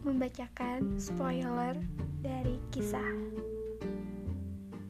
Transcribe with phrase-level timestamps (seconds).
[0.00, 1.76] membacakan spoiler
[2.24, 3.12] dari kisah.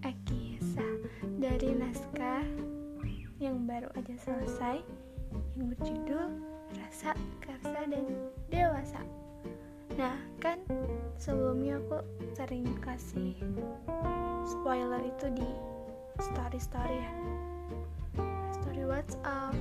[0.07, 0.95] Eh kisah
[1.43, 2.47] dari naskah
[3.43, 4.79] yang baru aja selesai
[5.59, 6.29] yang berjudul
[6.79, 8.07] Rasa, Karsa, dan
[8.55, 9.03] Dewasa.
[9.99, 10.63] Nah kan
[11.19, 12.07] sebelumnya aku
[12.39, 13.35] sering kasih
[14.47, 15.49] spoiler itu di
[16.23, 17.13] story-story ya.
[18.63, 19.59] Story WhatsApp,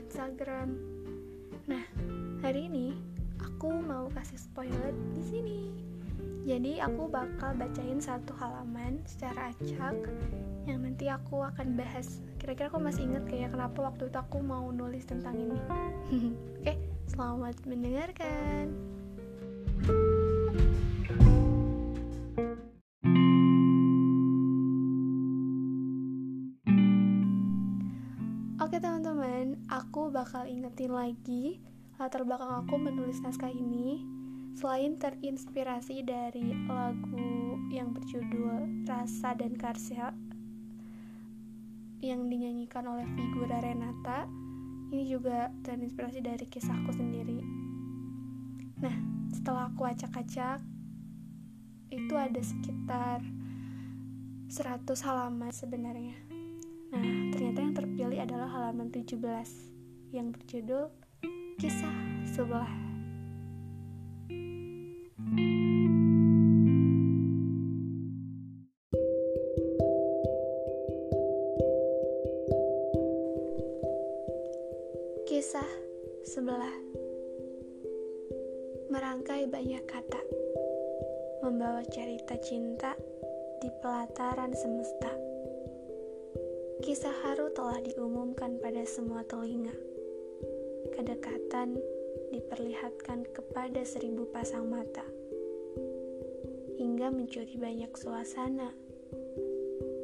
[0.00, 0.80] Instagram.
[1.68, 1.84] Nah
[2.40, 3.09] hari ini
[3.60, 5.60] aku mau kasih spoiler di sini.
[6.48, 9.92] Jadi aku bakal bacain satu halaman secara acak
[10.64, 12.24] yang nanti aku akan bahas.
[12.40, 15.60] Kira-kira aku masih inget kayak kenapa waktu itu aku mau nulis tentang ini.
[16.64, 16.72] Oke,
[17.12, 18.72] selamat mendengarkan.
[28.56, 31.60] Oke teman-teman, aku bakal ingetin lagi
[32.00, 34.00] latar belakang aku menulis naskah ini
[34.56, 40.08] selain terinspirasi dari lagu yang berjudul Rasa dan Karsa
[42.00, 44.24] yang dinyanyikan oleh figura Renata
[44.88, 47.44] ini juga terinspirasi dari kisahku sendiri.
[48.80, 48.96] Nah
[49.36, 50.64] setelah aku acak-acak
[51.92, 53.20] itu ada sekitar
[54.48, 56.16] 100 halaman sebenarnya.
[56.96, 57.04] Nah
[57.36, 59.20] ternyata yang terpilih adalah halaman 17
[60.16, 60.88] yang berjudul
[61.60, 61.92] Kisah
[62.24, 62.72] Sebelah.
[75.28, 75.68] Kisah
[76.24, 76.72] Sebelah.
[78.88, 80.24] Merangkai banyak kata.
[81.44, 82.96] Membawa cerita cinta
[83.60, 85.12] di pelataran semesta.
[86.80, 89.99] Kisah haru telah diumumkan pada semua telinga
[90.94, 91.78] kedekatan
[92.30, 95.06] diperlihatkan kepada seribu pasang mata,
[96.78, 98.70] hingga mencuri banyak suasana.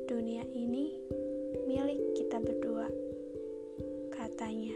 [0.06, 0.97] Dunia ini
[1.66, 2.86] milik kita berdua,
[4.14, 4.74] katanya.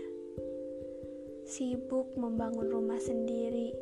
[1.47, 3.75] Sibuk membangun rumah sendiri,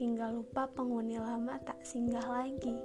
[0.00, 2.76] hingga lupa penghuni lama tak singgah lagi.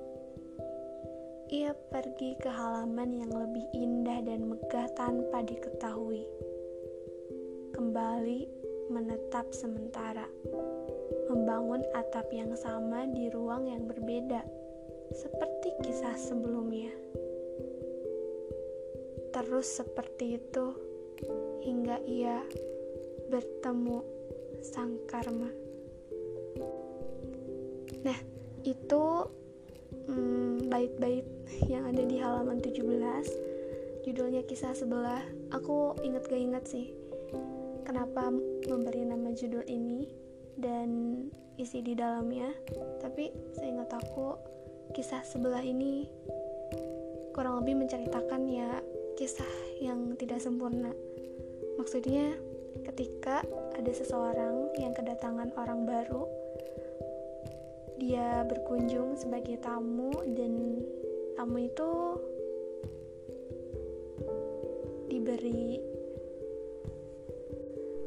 [1.51, 6.23] Ia pergi ke halaman yang lebih indah dan megah tanpa diketahui.
[7.75, 8.60] Kembali
[8.91, 10.27] menetap sementara,
[11.31, 14.43] membangun atap yang sama di ruang yang berbeda,
[15.15, 16.91] seperti kisah sebelumnya.
[19.31, 20.65] Terus seperti itu
[21.63, 22.43] hingga ia
[23.31, 24.03] bertemu
[24.59, 25.47] sang karma.
[28.03, 28.19] Nah,
[28.67, 29.03] itu
[30.11, 31.23] hmm, bait-bait
[31.71, 33.51] yang ada di halaman 17
[34.01, 35.21] judulnya kisah sebelah
[35.53, 37.00] aku inget gak inget sih
[37.91, 38.31] kenapa
[38.71, 40.07] memberi nama judul ini
[40.55, 41.19] dan
[41.59, 42.47] isi di dalamnya
[43.03, 44.39] tapi saya ingat aku
[44.95, 46.07] kisah sebelah ini
[47.35, 48.79] kurang lebih menceritakan ya
[49.19, 49.51] kisah
[49.83, 50.95] yang tidak sempurna.
[51.75, 52.31] Maksudnya
[52.87, 53.43] ketika
[53.75, 56.23] ada seseorang yang kedatangan orang baru
[57.99, 60.79] dia berkunjung sebagai tamu dan
[61.35, 61.91] tamu itu
[65.11, 65.90] diberi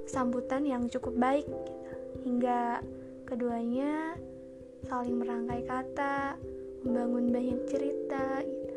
[0.05, 1.83] sambutan yang cukup baik gitu.
[2.25, 2.81] hingga
[3.29, 4.17] keduanya
[4.85, 6.37] saling merangkai kata,
[6.85, 8.45] membangun banyak cerita.
[8.45, 8.75] Gitu.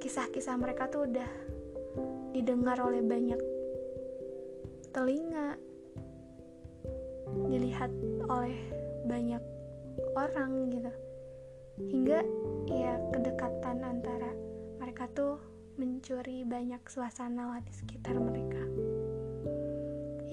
[0.00, 1.30] Kisah-kisah mereka tuh udah
[2.32, 3.40] didengar oleh banyak
[4.92, 5.60] telinga,
[7.52, 7.92] dilihat
[8.32, 8.56] oleh
[9.04, 9.42] banyak
[10.16, 10.92] orang gitu.
[11.76, 12.20] Hingga
[12.72, 14.32] ya kedekatan antara
[14.80, 15.36] mereka tuh
[15.76, 18.55] mencuri banyak suasana di sekitar mereka.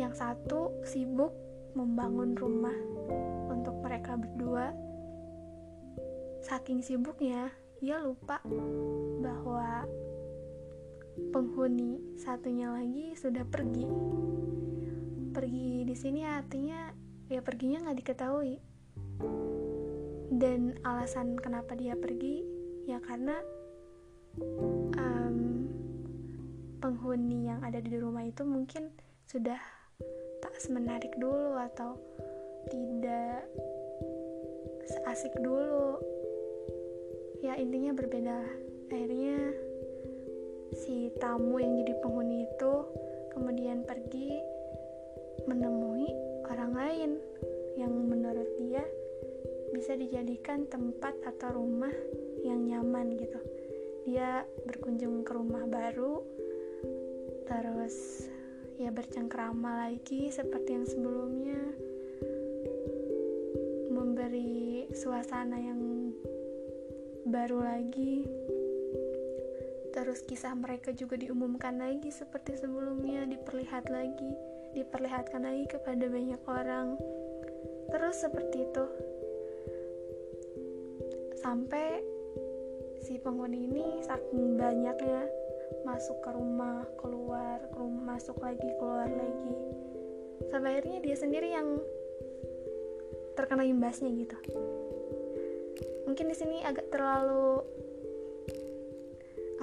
[0.03, 1.31] Yang satu sibuk
[1.79, 2.75] membangun rumah
[3.47, 4.75] untuk mereka berdua.
[6.43, 8.43] Saking sibuknya, ia lupa
[9.23, 9.87] bahwa
[11.31, 13.87] penghuni satunya lagi sudah pergi.
[15.31, 16.91] Pergi di sini artinya
[17.31, 18.59] ya perginya nggak diketahui.
[20.35, 22.43] Dan alasan kenapa dia pergi
[22.91, 23.39] ya karena
[24.99, 25.37] um,
[26.83, 28.91] penghuni yang ada di rumah itu mungkin
[29.31, 29.82] sudah
[30.57, 31.97] semenarik dulu atau
[32.69, 33.45] tidak
[34.87, 35.99] seasik dulu.
[37.43, 38.39] Ya intinya berbeda.
[38.93, 39.51] Akhirnya
[40.73, 42.73] si tamu yang jadi penghuni itu
[43.33, 44.37] kemudian pergi
[45.49, 46.07] menemui
[46.49, 47.11] orang lain
[47.75, 48.85] yang menurut dia
[49.73, 51.93] bisa dijadikan tempat atau rumah
[52.45, 53.39] yang nyaman gitu.
[54.05, 56.21] Dia berkunjung ke rumah baru
[57.43, 58.27] terus
[58.79, 61.61] ya bercengkrama lagi seperti yang sebelumnya.
[63.93, 66.11] Memberi suasana yang
[67.27, 68.25] baru lagi.
[69.93, 76.97] Terus kisah mereka juga diumumkan lagi seperti sebelumnya diperlihat lagi diperlihatkan lagi kepada banyak orang.
[77.93, 78.85] Terus seperti itu.
[81.37, 82.01] Sampai
[83.05, 85.29] si penghuni ini saking banyaknya
[85.83, 89.53] masuk ke rumah keluar ke rumah masuk lagi keluar lagi.
[90.49, 91.79] Sampai akhirnya dia sendiri yang
[93.35, 94.37] terkena imbasnya gitu.
[96.07, 97.63] Mungkin di sini agak terlalu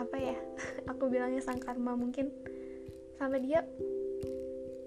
[0.00, 0.36] apa ya
[0.90, 2.32] aku bilangnya sang karma mungkin.
[3.20, 3.64] Sampai dia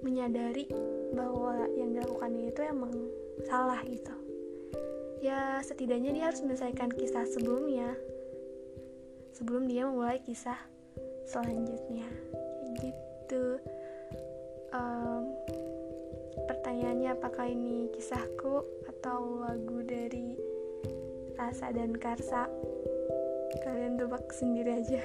[0.02, 0.66] menyadari
[1.14, 2.94] bahwa yang dilakukannya itu emang
[3.46, 4.14] salah gitu.
[5.24, 7.96] Ya setidaknya dia harus menyelesaikan kisah sebelumnya.
[9.34, 10.73] Sebelum dia memulai kisah
[11.28, 12.08] selanjutnya.
[12.80, 13.60] Gitu.
[14.74, 15.34] Um,
[16.50, 20.36] pertanyaannya apakah ini kisahku atau lagu dari
[21.38, 22.50] Rasa dan Karsa?
[23.62, 25.02] Kalian tebak sendiri aja.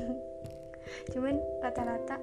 [1.12, 2.18] Cuman rata-rata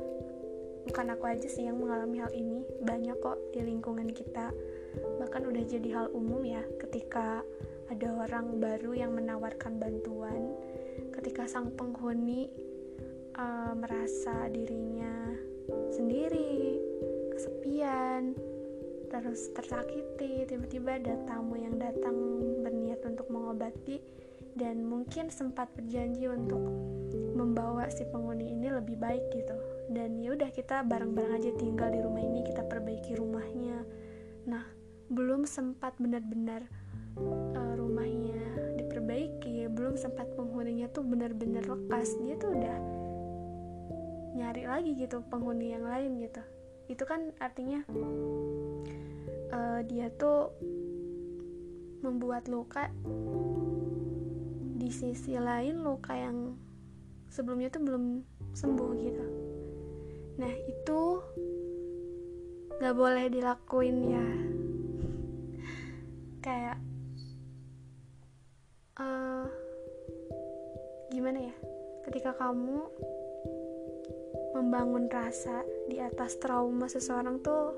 [0.83, 2.65] bukan aku aja sih yang mengalami hal ini.
[2.81, 4.49] Banyak kok di lingkungan kita.
[5.21, 7.41] Bahkan udah jadi hal umum ya ketika
[7.93, 10.55] ada orang baru yang menawarkan bantuan
[11.13, 12.49] ketika sang penghuni
[13.37, 15.33] uh, merasa dirinya
[15.93, 16.77] sendiri
[17.33, 18.35] kesepian
[19.09, 22.15] terus tersakiti tiba-tiba ada tamu yang datang
[22.65, 24.01] berniat untuk mengobati
[24.57, 26.61] dan mungkin sempat berjanji untuk
[27.33, 29.53] membawa si penghuni ini lebih baik gitu.
[29.89, 33.81] Dan ya udah kita bareng-bareng aja tinggal di rumah ini kita perbaiki rumahnya.
[34.45, 34.65] Nah
[35.09, 36.65] belum sempat benar-benar
[37.19, 38.41] uh, rumahnya
[38.81, 42.77] diperbaiki belum sempat penghuninya tuh benar-benar lekas dia tuh udah
[44.43, 46.43] nyari lagi gitu penghuni yang lain gitu.
[46.91, 47.79] Itu kan artinya
[49.55, 50.51] uh, dia tuh
[52.03, 52.91] membuat luka
[54.75, 56.59] di sisi lain luka yang
[57.31, 58.03] sebelumnya tuh belum
[58.51, 59.25] sembuh gitu.
[60.43, 61.01] Nah itu
[62.83, 64.27] nggak boleh dilakuin ya.
[66.45, 66.77] Kayak
[68.99, 69.47] uh,
[71.15, 71.55] gimana ya?
[72.03, 72.83] Ketika kamu
[74.53, 77.73] membangun rasa di atas trauma seseorang tuh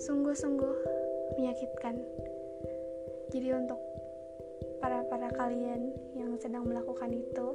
[0.00, 0.76] sungguh-sungguh
[1.36, 2.00] menyakitkan.
[3.28, 3.80] Jadi untuk
[4.80, 7.48] para para kalian yang sedang melakukan itu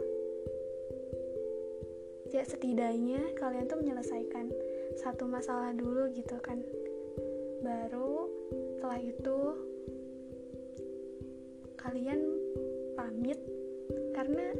[2.31, 4.51] ya setidaknya kalian tuh menyelesaikan
[5.01, 6.61] satu masalah dulu gitu kan.
[7.65, 8.29] Baru
[8.77, 9.39] setelah itu
[11.81, 12.19] kalian
[12.93, 13.39] pamit
[14.13, 14.53] karena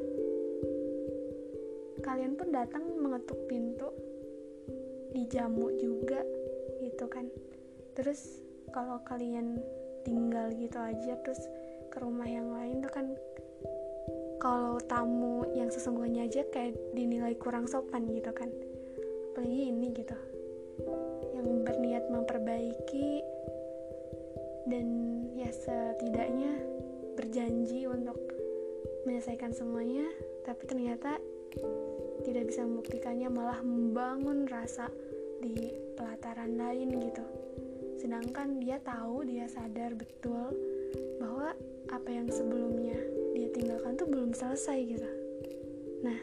[2.08, 3.92] kalian pun datang mengetuk pintu
[5.12, 6.24] dijamu juga
[6.80, 7.28] gitu kan.
[8.00, 8.40] Terus
[8.72, 9.60] kalau kalian
[10.08, 11.44] tinggal gitu aja terus
[11.92, 13.12] ke rumah yang lain tuh kan
[14.40, 18.48] kalau tamu yang sesungguhnya aja kayak dinilai kurang sopan gitu kan.
[19.36, 20.16] Apalagi ini gitu
[21.36, 23.22] yang berniat memperbaiki
[24.72, 24.88] dan
[25.36, 26.54] ya setidaknya
[27.20, 28.18] berjanji untuk
[29.08, 30.06] menyelesaikan semuanya
[30.44, 31.18] tapi ternyata
[32.28, 34.92] tidak bisa membuktikannya malah membangun rasa
[35.40, 37.24] di pelataran lain gitu.
[37.96, 40.52] Sedangkan dia tahu dia sadar betul
[41.24, 41.56] bahwa
[41.88, 43.00] apa yang sebelumnya
[43.32, 45.10] dia tinggalkan tuh belum selesai gitu.
[46.04, 46.20] Nah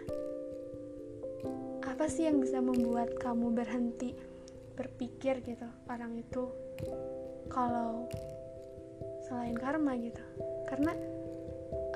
[1.88, 4.12] apa sih yang bisa membuat kamu berhenti
[4.76, 6.52] berpikir gitu orang itu
[7.48, 8.04] kalau
[9.24, 10.20] selain karma gitu?
[10.68, 10.92] Karena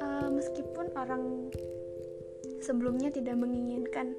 [0.00, 1.52] uh, meskipun orang
[2.62, 4.14] sebelumnya tidak menginginkan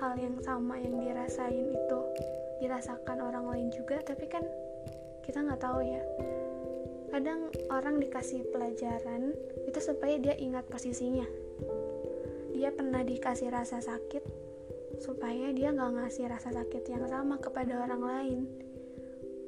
[0.00, 2.00] hal yang sama yang dirasain itu
[2.60, 4.44] dirasakan orang lain juga tapi kan
[5.24, 6.02] kita nggak tahu ya.
[7.14, 9.32] Kadang orang dikasih pelajaran
[9.64, 11.24] itu supaya dia ingat posisinya.
[12.52, 14.24] Dia pernah dikasih rasa sakit
[14.98, 18.40] supaya dia nggak ngasih rasa sakit yang sama kepada orang lain.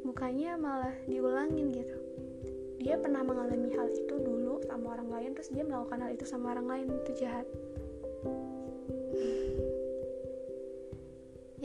[0.06, 1.96] Bukannya malah diulangin gitu.
[2.78, 6.54] Dia pernah mengalami hal itu dulu sama orang lain terus dia melakukan hal itu sama
[6.54, 6.86] orang lain.
[7.02, 7.46] Itu jahat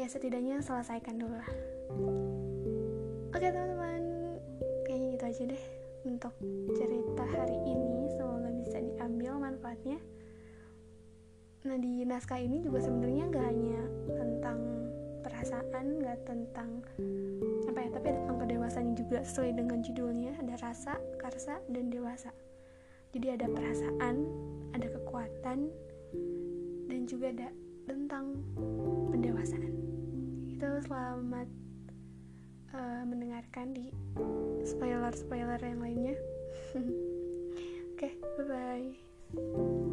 [0.01, 1.51] ya setidaknya selesaikan dulu lah.
[3.37, 4.01] Oke teman-teman.
[4.81, 5.63] Kayaknya gitu aja deh
[6.09, 6.33] untuk
[6.73, 8.09] cerita hari ini.
[8.17, 10.01] Semoga bisa diambil manfaatnya.
[11.69, 13.81] Nah di naskah ini juga sebenarnya nggak hanya
[14.17, 14.59] tentang
[15.21, 16.81] perasaan nggak tentang
[17.69, 20.33] apa ya tapi tentang kedewasaan juga sesuai dengan judulnya.
[20.41, 22.33] Ada rasa karsa dan dewasa.
[23.13, 24.25] Jadi ada perasaan
[24.73, 25.69] ada kekuatan
[27.29, 27.49] ada
[27.85, 28.41] tentang
[29.13, 29.73] pendewasaan.
[30.49, 31.47] Itu selamat
[32.73, 33.93] uh, mendengarkan di
[34.65, 36.15] spoiler spoiler yang lainnya.
[37.93, 39.90] Oke okay, bye bye